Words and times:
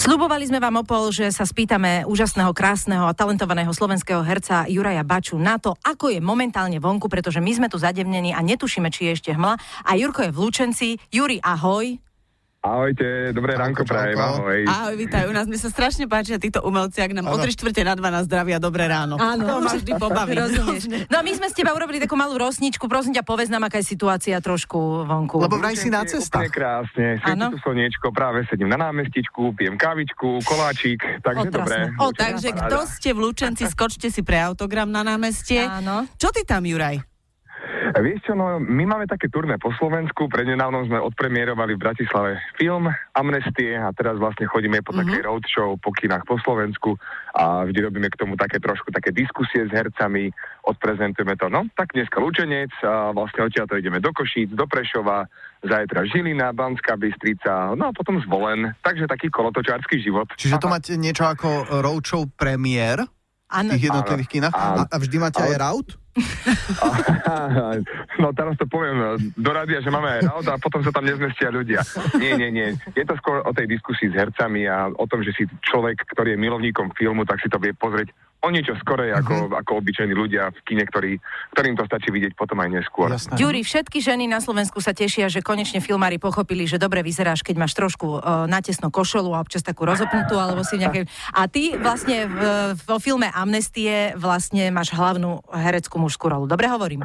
Sľubovali 0.00 0.48
sme 0.48 0.64
vám, 0.64 0.80
Opol, 0.80 1.12
že 1.12 1.28
sa 1.28 1.44
spýtame 1.44 2.08
úžasného, 2.08 2.56
krásneho 2.56 3.04
a 3.04 3.12
talentovaného 3.12 3.68
slovenského 3.68 4.24
herca 4.24 4.64
Juraja 4.64 5.04
Baču 5.04 5.36
na 5.36 5.60
to, 5.60 5.76
ako 5.84 6.08
je 6.08 6.24
momentálne 6.24 6.80
vonku, 6.80 7.06
pretože 7.12 7.38
my 7.38 7.52
sme 7.52 7.68
tu 7.68 7.76
zadevnení 7.76 8.32
a 8.32 8.40
netušíme, 8.40 8.88
či 8.88 9.12
je 9.12 9.14
ešte 9.20 9.30
hmla. 9.36 9.60
A 9.84 9.90
Jurko 10.00 10.24
je 10.24 10.32
v 10.32 10.40
Lučenci. 10.40 10.88
Juri, 11.12 11.36
ahoj. 11.44 12.09
Ahojte, 12.60 13.32
dobré 13.32 13.56
ránko 13.56 13.88
prajem, 13.88 14.20
ahoj. 14.20 14.68
Ahoj, 14.68 14.92
vítaj 14.92 15.24
u 15.24 15.32
nás. 15.32 15.48
Mne 15.48 15.56
sa 15.56 15.72
strašne 15.72 16.04
páčia 16.04 16.36
títo 16.36 16.60
umelci, 16.60 17.00
ak 17.00 17.16
nám 17.16 17.32
o 17.32 17.40
3 17.40 17.56
čtvrte 17.56 17.80
na 17.80 17.96
12 17.96 18.28
zdravia 18.28 18.60
dobré 18.60 18.84
ráno. 18.84 19.16
Áno. 19.16 19.48
To 19.48 19.54
ma 19.64 19.72
vždy 19.72 19.96
pobaví. 19.96 20.36
Rozumieš. 20.36 21.08
No 21.08 21.24
my 21.24 21.32
sme 21.32 21.48
s 21.48 21.56
teba 21.56 21.72
urobili 21.72 21.96
takú 21.96 22.20
malú 22.20 22.36
rosničku, 22.36 22.84
prosím 22.84 23.16
ťa, 23.16 23.24
povedz 23.24 23.48
nám, 23.48 23.64
aká 23.64 23.80
je 23.80 23.88
situácia 23.88 24.36
trošku 24.44 24.76
vonku. 25.08 25.40
Lebo 25.40 25.56
vraj 25.56 25.72
si 25.72 25.88
na 25.88 26.04
Úplne 26.04 26.12
cestách. 26.12 26.52
krásne, 26.52 27.16
svieti 27.24 27.48
tu 27.48 27.58
slniečko, 27.64 28.12
práve 28.12 28.44
sedím 28.52 28.68
na 28.68 28.76
námestičku, 28.76 29.56
pijem 29.56 29.80
kávičku, 29.80 30.44
koláčik, 30.44 31.00
takže 31.24 31.48
Otrasné. 31.48 31.56
dobré. 31.56 31.78
O, 31.96 32.12
Takže 32.12 32.48
kto 32.52 32.78
ste 32.84 33.16
v 33.16 33.18
Lučenci, 33.24 33.64
skočte 33.72 34.12
si 34.12 34.20
pre 34.20 34.36
autogram 34.36 34.92
na 34.92 35.00
námestie. 35.00 35.64
Áno. 35.64 36.04
Čo 36.20 36.28
ty 36.28 36.44
tam, 36.44 36.68
Juraj? 36.68 37.09
Vieš 37.90 38.22
čo, 38.22 38.32
no, 38.32 38.56
my 38.56 38.84
máme 38.86 39.04
také 39.04 39.26
turné 39.26 39.58
po 39.58 39.74
Slovensku, 39.74 40.30
prednedávnom 40.30 40.86
sme 40.86 41.02
odpremierovali 41.02 41.74
v 41.74 41.82
Bratislave 41.82 42.38
film 42.54 42.86
Amnestie 43.12 43.74
a 43.74 43.90
teraz 43.90 44.14
vlastne 44.14 44.46
chodíme 44.46 44.78
po 44.80 44.94
Mhm. 44.94 44.98
takej 45.02 45.20
roadshow 45.26 45.74
po 45.76 45.90
kinách 45.90 46.22
po 46.22 46.38
Slovensku 46.38 46.94
a 47.34 47.66
vždy 47.66 47.78
robíme 47.82 48.06
k 48.06 48.16
tomu 48.16 48.38
také 48.38 48.62
trošku 48.62 48.94
také 48.94 49.10
diskusie 49.10 49.66
s 49.66 49.72
hercami, 49.74 50.30
odprezentujeme 50.62 51.34
to. 51.34 51.50
No, 51.50 51.66
tak 51.74 51.90
dneska 51.90 52.22
Lučenec 52.22 52.70
a 52.82 53.10
vlastne 53.10 53.50
odtiaľ 53.50 53.66
to 53.66 53.74
ideme 53.74 53.98
do 53.98 54.14
Košíc, 54.14 54.54
do 54.54 54.70
Prešova, 54.70 55.26
zajtra 55.60 56.06
Žilina, 56.06 56.54
Banská 56.54 56.94
Bystrica, 56.94 57.74
no 57.74 57.90
a 57.90 57.92
potom 57.92 58.22
Zvolen. 58.22 58.70
Takže 58.80 59.04
taký 59.04 59.28
kolotočársky 59.28 59.98
život. 59.98 60.30
Čiže 60.38 60.56
to 60.56 60.70
máte 60.70 60.94
niečo 60.94 61.26
ako 61.26 61.82
roadshow 61.82 62.22
premiér 62.30 63.02
Áno. 63.50 63.68
v 63.68 63.72
tých 63.74 63.90
jednotlivých 63.90 64.30
kinách? 64.30 64.54
A, 64.54 64.86
a 64.86 64.96
vždy 64.96 65.16
máte 65.18 65.42
aj 65.42 65.56
rout? 65.58 65.88
No 68.22 68.32
teraz 68.36 68.54
to 68.60 68.66
poviem 68.68 69.18
do 69.36 69.50
rádia, 69.50 69.80
že 69.80 69.92
máme 69.92 70.20
aj 70.20 70.20
raut 70.28 70.46
a 70.50 70.60
potom 70.60 70.84
sa 70.84 70.92
tam 70.92 71.06
nezmestia 71.06 71.48
ľudia. 71.52 71.80
Nie, 72.20 72.36
nie, 72.36 72.50
nie. 72.52 72.68
Je 72.92 73.04
to 73.04 73.16
skôr 73.18 73.40
o 73.42 73.52
tej 73.54 73.66
diskusii 73.70 74.12
s 74.12 74.18
hercami 74.18 74.68
a 74.68 74.90
o 74.90 75.04
tom, 75.08 75.24
že 75.24 75.32
si 75.34 75.44
človek, 75.64 76.04
ktorý 76.12 76.36
je 76.36 76.42
milovníkom 76.42 76.92
filmu, 76.96 77.24
tak 77.24 77.40
si 77.40 77.48
to 77.48 77.56
vie 77.56 77.72
pozrieť 77.72 78.12
o 78.40 78.48
niečo 78.48 78.72
skorej 78.80 79.12
ako, 79.12 79.52
ako 79.52 79.70
obyčajní 79.84 80.16
ľudia 80.16 80.48
v 80.48 80.60
kine, 80.64 80.84
ktorý, 80.88 81.12
ktorým 81.52 81.76
to 81.76 81.84
stačí 81.84 82.08
vidieť 82.08 82.32
potom 82.32 82.56
aj 82.64 82.72
neskôr. 82.72 83.12
Jasné. 83.12 83.36
Ďuri, 83.36 83.60
všetky 83.60 84.00
ženy 84.00 84.24
na 84.24 84.40
Slovensku 84.40 84.80
sa 84.80 84.96
tešia, 84.96 85.28
že 85.28 85.44
konečne 85.44 85.84
filmári 85.84 86.16
pochopili, 86.16 86.64
že 86.64 86.80
dobre 86.80 87.04
vyzeráš, 87.04 87.44
keď 87.44 87.56
máš 87.60 87.76
trošku 87.76 88.18
uh, 88.18 88.48
natesno 88.48 88.88
košelu 88.88 89.30
a 89.36 89.44
občas 89.44 89.60
takú 89.60 89.84
rozopnutú, 89.84 90.40
alebo 90.40 90.64
si 90.64 90.80
v 90.80 90.88
nejakej... 90.88 91.04
A 91.36 91.44
ty 91.52 91.76
vlastne 91.76 92.24
v, 92.24 92.40
vo 92.80 92.96
filme 92.96 93.28
Amnestie 93.28 94.16
vlastne 94.16 94.72
máš 94.72 94.96
hlavnú 94.96 95.44
hereckú 95.52 96.00
mužskú 96.00 96.32
rolu. 96.32 96.48
Dobre 96.48 96.64
hovorím? 96.72 97.04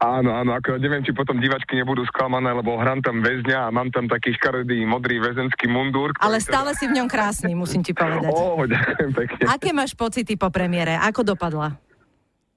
Áno, 0.00 0.32
áno, 0.32 0.56
ako 0.56 0.80
neviem, 0.80 1.04
či 1.04 1.12
potom 1.12 1.36
divačky 1.36 1.76
nebudú 1.76 2.08
sklamané, 2.08 2.56
lebo 2.56 2.80
hrám 2.80 3.04
tam 3.04 3.20
väzňa 3.20 3.68
a 3.68 3.72
mám 3.72 3.92
tam 3.92 4.08
taký 4.08 4.32
škaredý 4.32 4.80
modrý 4.88 5.20
väzenský 5.20 5.68
mundúr. 5.68 6.16
Ale 6.16 6.40
teda- 6.40 6.48
stále 6.48 6.70
si 6.72 6.88
v 6.88 6.96
ňom 6.96 7.08
krásny, 7.08 7.52
musím 7.52 7.84
ti 7.84 7.92
povedať. 7.92 8.32
Ó, 8.32 8.64
ďakujem 8.64 9.10
pekne. 9.12 9.42
Aké 9.44 9.76
máš 9.76 9.92
pocity 9.92 10.40
po 10.40 10.48
premiére? 10.48 10.96
Ako 10.96 11.20
dopadla? 11.20 11.76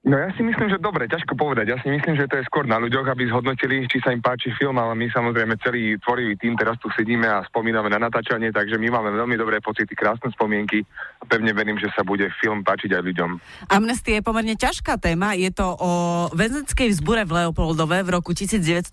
No 0.04 0.20
ja 0.20 0.28
si 0.36 0.44
myslím, 0.44 0.68
že 0.68 0.76
dobre, 0.76 1.08
ťažko 1.08 1.32
povedať. 1.32 1.72
Ja 1.72 1.80
si 1.80 1.88
myslím, 1.88 2.20
že 2.20 2.28
to 2.28 2.36
je 2.36 2.44
skôr 2.44 2.68
na 2.68 2.76
ľuďoch, 2.76 3.08
aby 3.08 3.24
zhodnotili, 3.24 3.88
či 3.88 4.04
sa 4.04 4.12
im 4.12 4.20
páči 4.20 4.52
film, 4.52 4.76
ale 4.76 4.92
my 4.92 5.08
samozrejme 5.08 5.56
celý 5.64 5.96
tvorivý 5.96 6.36
tým 6.36 6.60
teraz 6.60 6.76
tu 6.76 6.92
sedíme 6.92 7.24
a 7.24 7.40
spomíname 7.48 7.88
na 7.88 7.96
natáčanie, 7.96 8.52
takže 8.52 8.76
my 8.76 8.92
máme 8.92 9.16
veľmi 9.16 9.40
dobré 9.40 9.64
pocity, 9.64 9.88
krásne 9.96 10.28
spomienky 10.36 10.84
a 10.84 11.24
pevne 11.24 11.56
verím, 11.56 11.80
že 11.80 11.88
sa 11.96 12.04
bude 12.04 12.28
film 12.36 12.60
páčiť 12.60 13.00
aj 13.00 13.00
ľuďom. 13.00 13.30
Amnestie 13.72 14.20
je 14.20 14.22
pomerne 14.28 14.52
ťažká 14.60 15.00
téma. 15.00 15.32
Je 15.40 15.48
to 15.48 15.72
o 15.72 15.90
väzenskej 16.36 16.92
vzbure 17.00 17.24
v 17.24 17.40
Leopoldove 17.40 18.04
v 18.04 18.08
roku 18.12 18.36
1990. 18.36 18.92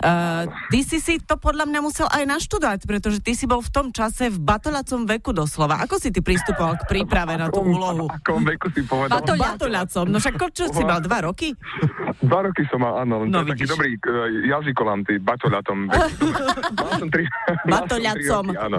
Uh, 0.00 0.48
ty 0.72 0.80
si 0.80 0.96
si 1.04 1.20
to 1.20 1.36
podľa 1.36 1.68
mňa 1.68 1.80
musel 1.84 2.08
aj 2.08 2.24
naštudovať, 2.24 2.88
pretože 2.88 3.20
ty 3.20 3.36
si 3.36 3.44
bol 3.44 3.60
v 3.60 3.68
tom 3.68 3.92
čase 3.92 4.32
v 4.32 4.40
batolacom 4.40 5.04
veku 5.04 5.36
doslova. 5.36 5.84
Ako 5.84 6.00
si 6.00 6.08
ty 6.08 6.24
pristupoval 6.24 6.80
k 6.80 6.88
príprave 6.88 7.36
na 7.36 7.52
tú 7.52 7.60
úlohu? 7.60 8.08
Akom 8.08 8.48
veku 8.48 8.72
si 8.72 8.80
povedal? 8.88 9.20
Batoľa- 9.20 9.60
Batoliacom. 9.90 10.06
No 10.14 10.18
však 10.22 10.34
čo 10.54 10.64
si 10.70 10.82
mal, 10.86 11.02
dva 11.02 11.18
roky? 11.26 11.50
Dva 12.20 12.44
roky 12.44 12.62
som 12.68 12.84
mal, 12.84 13.00
áno, 13.00 13.24
No, 13.24 13.42
taký 13.48 13.64
dobrý 13.64 13.96
uh, 13.96 14.28
jazykolám, 14.44 15.08
ty 15.08 15.16
bačolatom. 15.18 15.88
mal 16.78 16.90
som 17.00 17.08
tri, 17.08 17.24
Batoľacom. 17.64 18.44
roky, 18.52 18.60
áno. 18.60 18.78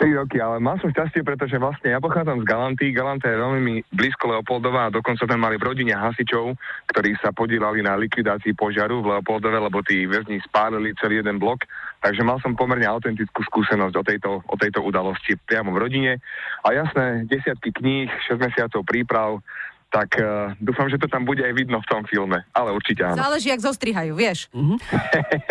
Tri 0.00 0.10
roky, 0.16 0.40
ale 0.40 0.56
mal 0.64 0.80
som 0.80 0.88
šťastie, 0.88 1.20
pretože 1.22 1.60
vlastne 1.60 1.92
ja 1.92 2.00
pochádzam 2.00 2.40
z 2.40 2.48
Galanty. 2.48 2.86
Galanta 2.96 3.28
je 3.28 3.36
veľmi 3.36 3.84
blízko 3.92 4.32
Leopoldova 4.32 4.88
a 4.88 4.94
dokonca 4.94 5.28
sme 5.28 5.36
mali 5.36 5.60
v 5.60 5.68
rodine 5.68 5.92
hasičov, 5.92 6.56
ktorí 6.88 7.20
sa 7.20 7.36
podielali 7.36 7.84
na 7.84 8.00
likvidácii 8.00 8.56
požiaru 8.56 9.04
v 9.04 9.16
Leopoldove, 9.16 9.60
lebo 9.60 9.84
tí 9.84 10.08
väzni 10.08 10.40
spálili 10.44 10.96
celý 10.96 11.20
jeden 11.20 11.36
blok. 11.36 11.68
Takže 12.02 12.26
mal 12.26 12.42
som 12.42 12.58
pomerne 12.58 12.84
autentickú 12.90 13.46
skúsenosť 13.46 13.94
o 13.94 14.02
tejto, 14.02 14.30
o 14.42 14.56
tejto 14.58 14.82
udalosti 14.82 15.38
priamo 15.38 15.70
v 15.70 15.80
rodine. 15.86 16.12
A 16.66 16.74
jasné, 16.74 17.30
desiatky 17.30 17.70
kníh, 17.70 18.10
6 18.26 18.42
mesiacov 18.42 18.82
príprav, 18.82 19.38
tak 19.92 20.16
uh, 20.16 20.56
dúfam, 20.56 20.88
že 20.88 20.96
to 20.96 21.04
tam 21.04 21.28
bude 21.28 21.44
aj 21.44 21.52
vidno 21.52 21.76
v 21.76 21.86
tom 21.86 22.00
filme. 22.08 22.40
Ale 22.56 22.72
určite 22.72 23.04
áno. 23.04 23.20
Záleží, 23.20 23.52
jak 23.52 23.60
zostrihajú, 23.60 24.16
vieš. 24.16 24.48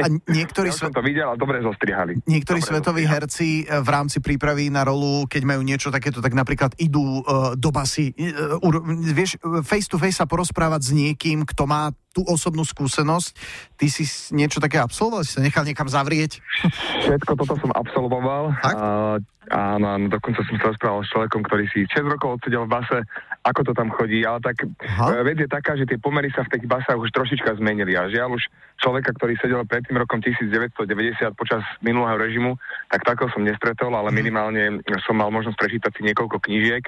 A 0.02 0.10
niektorí, 0.26 0.74
Ja 0.74 0.82
som 0.82 0.90
sve, 0.90 0.98
to 0.98 1.06
videl 1.06 1.30
a 1.30 1.38
dobre 1.38 1.62
zostrihali. 1.62 2.18
niektorí 2.26 2.58
Dobre 2.58 2.70
svetoví 2.74 3.06
zostrihali. 3.06 3.22
herci 3.30 3.50
e, 3.62 3.78
v 3.78 3.90
rámci 3.94 4.18
prípravy 4.18 4.74
na 4.74 4.82
rolu, 4.82 5.30
keď 5.30 5.46
majú 5.46 5.62
niečo 5.62 5.94
takéto, 5.94 6.26
tak 6.26 6.34
napríklad 6.34 6.74
idú 6.82 7.22
uh, 7.22 7.54
do 7.54 7.70
basy. 7.70 8.18
Uh, 8.18 8.58
uro- 8.66 8.82
vieš, 9.14 9.38
face 9.62 9.86
to 9.86 10.02
face 10.02 10.18
sa 10.18 10.26
porozprávať 10.26 10.90
s 10.90 10.92
niekým, 10.92 11.46
kto 11.46 11.70
má 11.70 11.94
tú 12.12 12.26
osobnú 12.28 12.68
skúsenosť. 12.68 13.30
Ty 13.80 13.86
si 13.88 14.04
niečo 14.36 14.60
také 14.60 14.82
absolvoval? 14.82 15.24
Si 15.24 15.38
sa 15.38 15.46
nechal 15.46 15.64
niekam 15.64 15.88
zavrieť? 15.88 16.44
Všetko 17.08 17.40
toto 17.40 17.56
som 17.56 17.72
absolvoval. 17.72 18.52
A, 18.52 18.70
áno, 19.48 19.86
áno, 19.96 20.08
dokonca 20.12 20.44
som 20.44 20.60
sa 20.60 20.76
rozprával 20.76 21.08
s 21.08 21.12
človekom, 21.16 21.42
ktorý 21.48 21.66
si 21.72 21.88
6 21.88 22.04
rokov 22.12 22.40
odsedel 22.40 22.68
v 22.68 22.74
base, 22.76 22.98
ako 23.48 23.60
to 23.64 23.72
tam 23.72 23.90
chodí, 23.96 24.28
ale 24.32 24.40
tak 24.40 24.64
Aha. 24.64 25.20
e, 25.20 25.28
vec 25.28 25.38
je 25.44 25.50
taká, 25.52 25.76
že 25.76 25.84
tie 25.84 26.00
pomery 26.00 26.32
sa 26.32 26.48
v 26.48 26.56
tých 26.56 26.66
basách 26.66 26.96
už 26.96 27.12
trošička 27.12 27.60
zmenili. 27.60 27.94
A 28.00 28.08
žiaľ 28.08 28.40
už 28.40 28.44
človeka, 28.80 29.12
ktorý 29.16 29.36
sedel 29.38 29.62
pred 29.68 29.84
tým 29.84 30.00
rokom 30.00 30.24
1990 30.24 31.36
počas 31.36 31.62
minulého 31.84 32.16
režimu, 32.16 32.56
tak 32.88 33.04
takého 33.04 33.30
som 33.30 33.44
nestretol, 33.44 33.92
ale 33.94 34.10
minimálne 34.10 34.80
som 35.04 35.20
mal 35.20 35.30
možnosť 35.30 35.58
prečítať 35.60 35.92
si 35.94 36.02
niekoľko 36.08 36.40
knížiek 36.40 36.88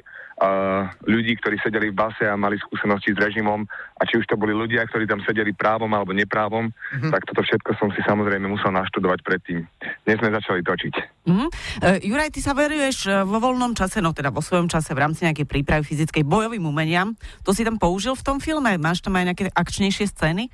ľudí, 1.05 1.37
ktorí 1.39 1.61
sedeli 1.61 1.93
v 1.93 1.99
base 1.99 2.25
a 2.25 2.33
mali 2.33 2.57
skúsenosti 2.57 3.13
s 3.13 3.21
režimom 3.21 3.63
a 3.97 4.01
či 4.03 4.17
už 4.17 4.25
to 4.25 4.35
boli 4.35 4.51
ľudia, 4.51 4.83
ktorí 4.89 5.05
tam 5.05 5.21
sedeli 5.21 5.53
právom 5.53 5.89
alebo 5.93 6.11
neprávom, 6.11 6.73
tak 7.13 7.23
toto 7.29 7.45
všetko 7.45 7.77
som 7.77 7.93
si 7.93 8.01
samozrejme 8.03 8.49
musel 8.49 8.73
naštudovať 8.73 9.19
predtým. 9.21 9.63
Dnes 10.03 10.17
sme 10.19 10.33
začali 10.33 10.65
točiť. 10.65 10.93
Mhm. 11.29 11.45
Uh, 11.79 11.97
Juraj, 12.03 12.33
ty 12.33 12.41
sa 12.43 12.57
veruješ 12.57 13.07
uh, 13.07 13.23
vo 13.23 13.39
voľnom 13.39 13.77
čase, 13.77 14.03
no 14.03 14.11
teda 14.11 14.33
vo 14.33 14.43
svojom 14.43 14.67
čase 14.67 14.91
v 14.91 15.01
rámci 15.05 15.23
nejakej 15.23 15.47
prípravy 15.47 15.83
fyzickej 15.85 16.25
bojovým 16.27 16.65
umeniam. 16.65 17.15
To 17.47 17.55
si 17.55 17.63
tam 17.63 17.79
použil 17.79 18.17
v 18.17 18.25
tom 18.25 18.37
filme? 18.43 18.75
Máš 18.81 19.05
tam 19.05 19.15
aj 19.15 19.31
nejaké 19.31 19.43
akčnejšie 19.53 20.09
scény? 20.11 20.51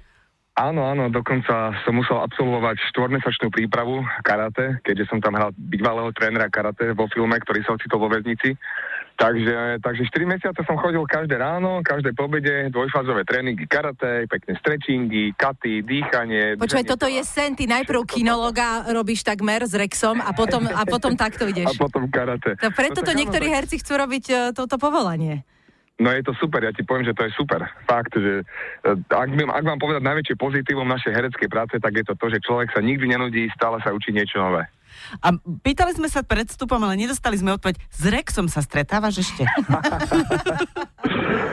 Áno, 0.59 0.83
áno, 0.83 1.07
dokonca 1.07 1.71
som 1.87 1.95
musel 1.95 2.19
absolvovať 2.19 2.83
štvormesačnú 2.91 3.47
prípravu 3.47 4.03
karate, 4.27 4.83
keďže 4.83 5.07
som 5.07 5.23
tam 5.23 5.39
hral 5.39 5.55
bývalého 5.55 6.11
trénera 6.11 6.51
karate 6.51 6.91
vo 6.91 7.07
filme, 7.07 7.39
ktorý 7.39 7.63
sa 7.63 7.79
ocitol 7.79 8.03
vo 8.03 8.11
väznici. 8.11 8.59
Takže, 9.19 9.83
takže 9.83 10.07
4 10.07 10.31
mesiace 10.31 10.61
som 10.63 10.79
chodil 10.79 11.03
každé 11.03 11.35
ráno, 11.35 11.83
každé 11.83 12.15
pobede, 12.15 12.71
dvojfázové 12.71 13.27
tréningy 13.27 13.67
karate, 13.67 14.23
pekné 14.31 14.55
stretchingy, 14.63 15.35
katy, 15.35 15.83
dýchanie. 15.83 16.55
Držanie 16.55 16.87
toto 16.87 17.03
je 17.03 17.19
sen, 17.27 17.51
ty 17.51 17.67
najprv 17.67 18.07
kinológa 18.07 18.87
robíš 18.95 19.27
takmer 19.27 19.67
s 19.67 19.75
Rexom 19.75 20.23
a 20.23 20.31
potom, 20.31 20.63
a 20.71 20.87
potom 20.87 21.19
takto 21.19 21.43
A 21.43 21.51
ideš. 21.51 21.75
potom 21.75 22.07
karate. 22.07 22.55
To 22.63 22.71
preto 22.71 23.03
No 23.03 23.07
to 23.07 23.11
áno, 23.11 23.19
niektorí 23.19 23.51
herci 23.51 23.83
chcú 23.83 23.99
robiť 23.99 24.25
e, 24.31 24.35
toto 24.55 24.79
povolanie. 24.79 25.43
No 25.99 26.15
je 26.15 26.23
to 26.23 26.31
super, 26.39 26.63
ja 26.63 26.71
ti 26.71 26.87
poviem, 26.87 27.03
že 27.03 27.11
to 27.11 27.27
je 27.27 27.35
super. 27.35 27.67
Fakt, 27.91 28.15
že 28.15 28.47
e, 28.87 28.91
ak, 29.11 29.29
by, 29.35 29.51
ak 29.51 29.63
mám 29.67 29.83
povedať 29.83 29.99
najväčšie 29.99 30.35
pozitívum 30.39 30.87
našej 30.87 31.11
hereckej 31.11 31.51
práce, 31.51 31.75
tak 31.75 31.91
je 31.91 32.07
to 32.07 32.15
to, 32.15 32.31
že 32.31 32.39
človek 32.39 32.71
sa 32.71 32.79
nikdy 32.79 33.11
nenudí, 33.11 33.51
stále 33.51 33.83
sa 33.83 33.91
učí 33.91 34.15
niečo 34.15 34.39
nové. 34.39 34.63
A 35.23 35.33
pýtali 35.37 35.95
sme 35.95 36.07
sa 36.07 36.21
pred 36.21 36.47
vstupom, 36.47 36.79
ale 36.81 36.99
nedostali 36.99 37.37
sme 37.37 37.55
odpoveď. 37.55 37.79
S 37.89 38.01
Rexom 38.07 38.47
sa 38.47 38.61
stretávaš 38.63 39.25
ešte? 39.25 39.43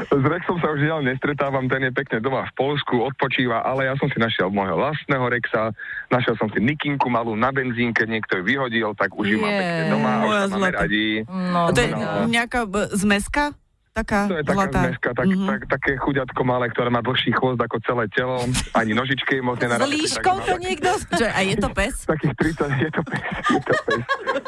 S 0.06 0.24
Rexom 0.24 0.56
sa 0.62 0.72
už 0.72 0.80
žiaľ 0.80 1.04
nestretávam, 1.04 1.68
ten 1.68 1.84
je 1.86 1.92
pekne 1.92 2.24
doma 2.24 2.48
v 2.48 2.52
Polsku, 2.56 3.04
odpočíva, 3.04 3.60
ale 3.60 3.90
ja 3.90 3.94
som 4.00 4.08
si 4.08 4.16
našiel 4.16 4.48
môjho 4.48 4.78
vlastného 4.78 5.26
Rexa, 5.28 5.74
našiel 6.08 6.38
som 6.40 6.48
si 6.54 6.62
Nikinku 6.62 7.10
malú 7.12 7.36
na 7.36 7.52
benzínke, 7.52 8.08
niekto 8.08 8.40
ju 8.40 8.42
vyhodil, 8.46 8.96
tak 8.96 9.12
už 9.12 9.36
ju 9.36 9.38
mám 9.42 9.52
pekne 9.52 9.84
doma 9.92 10.10
a 10.10 10.22
už 10.24 10.34
sa 10.48 10.56
máme 10.56 10.72
radi. 10.72 11.06
No, 11.28 11.68
to 11.74 11.80
je 11.84 11.90
no. 11.92 12.30
nejaká 12.30 12.64
zmeska? 12.96 13.52
Taká 13.96 14.20
To 14.26 14.36
je 14.36 14.44
taká 14.44 14.56
zlatá. 14.62 14.80
zmeska, 14.82 15.08
tak, 15.10 15.26
Mhm. 15.26 15.46
tak, 15.46 15.60
také 15.70 15.92
chuďatko 15.96 16.40
malé, 16.42 16.68
ktoré 16.68 16.88
má 16.88 17.00
dlhší 17.00 17.32
chvost 17.32 17.56
ako 17.56 17.76
celé 17.80 18.04
telo, 18.08 18.44
ani 18.72 18.92
nožičky 18.92 19.40
moc 19.40 19.56
S 19.56 19.62
nenarastú, 19.62 19.88
líškou 19.90 20.36
to 20.42 20.54
niekto... 20.58 20.90
Že, 21.10 21.26
a 21.26 21.40
je 21.42 21.56
to 21.56 21.68
pes? 21.70 21.94
Takých 22.12 22.34
30, 22.36 22.76
je 22.78 22.90
to 22.90 23.02
pes, 23.02 23.20
je 23.48 23.60
to 23.62 23.74
pes. 23.82 24.02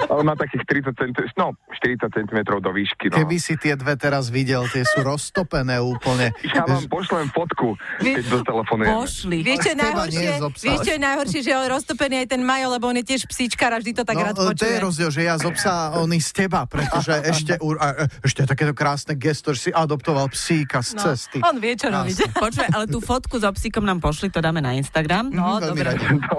Ale 0.06 0.20
má 0.22 0.34
takých 0.34 0.64
30 0.64 0.94
cm, 0.94 1.12
no 1.34 1.52
40 1.74 2.08
cm 2.08 2.38
do 2.58 2.70
výšky, 2.70 3.08
no. 3.08 3.16
Keby 3.18 3.36
si 3.36 3.54
tie 3.56 3.74
dve 3.74 3.94
teraz 3.94 4.28
videl, 4.28 4.64
tie 4.66 4.82
sú 4.82 5.00
roztopené 5.02 5.78
úplne. 5.78 6.32
Ja 6.46 6.64
vám 6.64 6.84
pošlem 6.86 7.28
fotku, 7.28 7.76
keď 7.98 8.24
do 8.26 8.40
telefónu 8.42 8.82
Pošli. 8.84 9.40
Vieš, 9.42 9.58
čo 9.58 9.70
je 9.70 9.78
najhoršie? 9.78 10.28
Vieš, 10.40 10.78
čo 10.80 10.92
je 10.92 11.00
najhoršie, 11.00 11.40
že 11.40 11.50
je 11.50 11.68
roztopený 11.68 12.14
aj 12.18 12.28
ten 12.28 12.40
Majo, 12.40 12.68
lebo 12.70 12.84
on 12.86 12.96
je 12.96 13.06
tiež 13.06 13.22
psíčkar 13.26 13.70
a 13.70 13.78
vždy 13.78 13.92
to 13.92 14.02
tak 14.02 14.16
rád 14.16 14.34
no, 14.34 14.48
to 14.48 14.64
je 14.64 14.74
počuje. 14.74 14.76
rozdiel, 14.80 15.10
že 15.10 15.22
ja 15.22 15.34
z 15.34 15.44
obsa, 15.46 15.72
oni 15.94 16.18
z 16.18 16.30
teba, 16.34 16.64
pretože 16.64 17.12
ešte, 17.32 17.52
e, 17.54 17.74
ešte 18.22 18.40
takéto 18.44 18.72
krásne 18.72 19.14
gesto, 19.14 19.37
že 19.48 19.60
si 19.60 19.70
adoptoval 19.70 20.26
psíka 20.28 20.80
z 20.80 20.94
No, 20.94 21.02
cesty. 21.04 21.38
on 21.40 21.56
vie, 21.56 21.72
čo 21.72 21.88
robiť. 21.88 22.16
Počuj, 22.34 22.66
ale 22.68 22.84
tú 22.84 22.98
fotku 22.98 23.36
so 23.36 23.48
psíkom 23.48 23.82
nám 23.82 23.98
pošli, 23.98 24.28
to 24.28 24.38
dáme 24.38 24.58
na 24.58 24.72
Instagram. 24.72 25.28
No, 25.28 25.58
Mhm, 25.58 25.62
veľmi 25.64 25.80
dobre. 25.80 25.90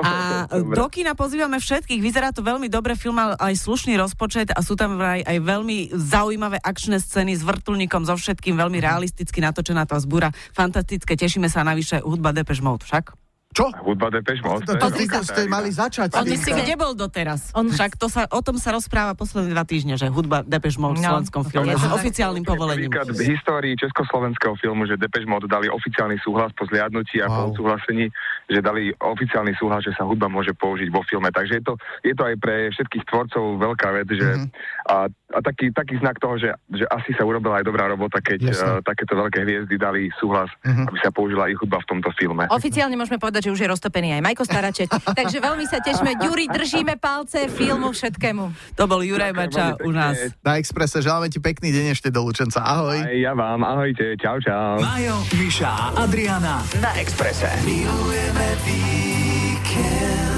A 0.01 0.13
Dobre. 0.45 0.75
do 0.75 0.85
kina 0.87 1.11
pozývame 1.13 1.57
všetkých. 1.57 1.99
Vyzerá 1.99 2.29
to 2.29 2.41
veľmi 2.41 2.67
dobre, 2.67 2.93
film 2.93 3.15
mal 3.15 3.35
aj 3.35 3.53
slušný 3.55 3.95
rozpočet 3.95 4.49
a 4.49 4.59
sú 4.59 4.73
tam 4.73 4.97
aj, 4.97 5.21
aj 5.21 5.37
veľmi 5.39 5.77
zaujímavé 5.91 6.57
akčné 6.57 6.97
scény 6.97 7.33
s 7.33 7.41
vrtulníkom, 7.41 8.01
so 8.01 8.13
všetkým, 8.13 8.55
veľmi 8.55 8.79
realisticky 8.79 9.39
natočená 9.39 9.83
tá 9.83 9.95
zbúra. 9.95 10.27
Fantastické, 10.51 11.13
tešíme 11.13 11.45
sa 11.45 11.61
navyše 11.61 11.99
hudba 11.99 12.31
Depeche 12.31 12.59
Mode 12.59 12.83
však. 12.83 13.28
Čo? 13.49 13.65
Hudba 13.81 14.07
Depeche 14.07 14.39
Mode. 14.39 14.61
To, 14.63 14.77
to, 14.77 14.93
to 14.93 15.25
ste 15.25 15.49
mali 15.49 15.67
začať. 15.67 16.13
On 16.13 16.21
si 16.23 16.37
kde 16.53 16.77
bol 16.77 16.93
doteraz? 16.93 17.49
On- 17.51 17.65
On... 17.65 17.65
Však 17.67 17.97
to 17.97 18.05
sa, 18.05 18.29
o 18.29 18.39
tom 18.39 18.55
sa 18.55 18.69
rozpráva 18.69 19.13
posledné 19.13 19.51
dva 19.51 19.65
týždne, 19.65 19.95
že 19.95 20.05
hudba 20.07 20.45
Depeche 20.45 20.77
Mode 20.77 20.95
v 20.95 21.03
No. 21.03 21.17
slovenskom 21.17 21.41
filme 21.43 21.73
Je 21.73 21.75
s 21.75 21.89
oficiálnym 21.89 22.45
povolením. 22.45 22.93
V 22.93 23.25
histórii 23.27 23.73
československého 23.73 24.53
filmu, 24.55 24.85
že 24.85 24.95
Depeche 24.95 25.25
Mode 25.25 25.45
dali 25.45 25.65
oficiálny 25.65 26.17
súhlas 26.19 26.53
po 26.53 26.63
zliadnutí 26.63 27.19
a 27.19 27.27
Wow. 27.27 27.33
po 27.33 27.41
odsúhlasení, 27.51 28.05
že 28.45 28.59
dali 28.59 28.93
oficiálny 28.95 29.53
súhlas, 29.55 29.81
že 29.81 29.91
sa 29.91 30.05
hudba 30.05 30.25
môže 30.25 30.53
použiť 30.53 30.87
vo 30.87 31.01
filme. 31.01 31.27
Takže 31.27 31.53
je 31.55 31.63
to, 31.63 31.73
je 32.01 32.13
to 32.13 32.23
aj 32.23 32.35
pre 32.37 32.69
všetkých 32.69 33.03
tvorcov 33.03 33.57
veľká 33.57 33.89
vec, 33.93 34.07
že 34.09 34.29
Mhm. 34.35 34.45
a, 34.85 34.95
a 35.29 35.39
taký, 35.39 35.69
taký 35.69 35.97
znak 35.97 36.17
toho, 36.17 36.35
že, 36.35 36.49
že 36.69 36.85
asi 36.85 37.13
sa 37.13 37.21
urobila 37.21 37.61
aj 37.61 37.65
dobrá 37.65 37.85
robota, 37.85 38.17
keď 38.17 38.39
uh, 38.45 38.53
takéto 38.81 39.13
veľké 39.13 39.41
hviezdy 39.41 39.75
dali 39.75 40.09
súhlas, 40.17 40.49
Mhm. 40.65 40.89
aby 40.89 40.97
sa 40.99 41.09
použila 41.09 41.45
ich 41.45 41.55
hudba 41.55 41.77
v 41.79 41.87
tomto 41.87 42.09
filme. 42.13 42.49
Oficiálne 42.49 42.93
môžeme 42.93 43.15
povedať, 43.15 43.47
že 43.47 43.53
už 43.53 43.59
je 43.61 43.69
roztopený 43.69 44.17
aj 44.17 44.21
Majko 44.21 44.43
Staraček. 44.43 44.89
Takže 45.19 45.37
veľmi 45.37 45.65
sa 45.65 45.77
tešíme. 45.79 46.17
Juri, 46.19 46.45
držíme 46.45 46.97
palce 46.97 47.45
filmu 47.47 47.89
všetkému. 47.89 48.75
To 48.75 48.83
bol 48.85 48.99
Juraj 48.99 49.31
veľmi 49.31 49.85
u 49.85 49.91
nás. 49.93 50.17
Na 50.41 50.57
Exprese 50.57 50.99
želáme 50.99 51.29
ti 51.29 51.37
pekný 51.37 51.69
deň 51.69 51.85
ešte 51.93 52.09
do 52.09 52.25
Lučenca. 52.25 52.59
Ahoj. 52.59 52.97
Aj 52.97 53.13
ja 53.13 53.33
vám, 53.33 53.61
ahojte, 53.61 54.17
čau, 54.17 54.41
čau. 54.41 54.81
Majo, 54.81 55.21
Miša 55.35 55.69
a 55.69 55.85
Adriana 56.03 56.59
na 56.77 56.91
Exprese. 56.97 57.49
Milujeme 57.61 58.47
víkend. 58.65 60.28